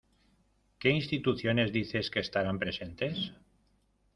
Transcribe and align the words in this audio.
¿Qué 0.79 0.89
instituciones 0.89 1.71
dices 1.73 2.09
que 2.09 2.21
estarán 2.21 2.57
presentes? 2.57 3.33